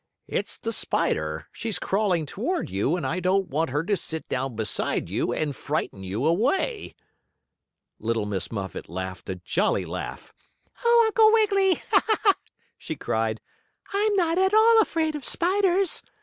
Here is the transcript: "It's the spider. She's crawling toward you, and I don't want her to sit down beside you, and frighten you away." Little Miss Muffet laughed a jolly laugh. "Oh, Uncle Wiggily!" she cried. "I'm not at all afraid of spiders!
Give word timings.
"It's 0.27 0.57
the 0.57 0.73
spider. 0.73 1.45
She's 1.51 1.77
crawling 1.77 2.25
toward 2.25 2.71
you, 2.71 2.95
and 2.95 3.05
I 3.05 3.19
don't 3.19 3.49
want 3.49 3.69
her 3.69 3.83
to 3.83 3.95
sit 3.95 4.27
down 4.27 4.55
beside 4.55 5.11
you, 5.11 5.31
and 5.31 5.55
frighten 5.55 6.01
you 6.03 6.25
away." 6.25 6.95
Little 7.99 8.25
Miss 8.25 8.51
Muffet 8.51 8.89
laughed 8.89 9.29
a 9.29 9.35
jolly 9.35 9.85
laugh. 9.85 10.33
"Oh, 10.83 11.03
Uncle 11.05 11.31
Wiggily!" 11.31 11.83
she 12.79 12.95
cried. 12.95 13.41
"I'm 13.93 14.15
not 14.15 14.39
at 14.39 14.55
all 14.55 14.81
afraid 14.81 15.13
of 15.15 15.23
spiders! 15.23 16.01